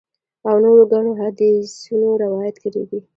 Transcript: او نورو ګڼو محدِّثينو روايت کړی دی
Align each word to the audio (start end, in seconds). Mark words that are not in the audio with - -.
او 0.47 0.55
نورو 0.63 0.83
ګڼو 0.91 1.11
محدِّثينو 1.17 2.09
روايت 2.23 2.55
کړی 2.63 2.83
دی 2.89 2.99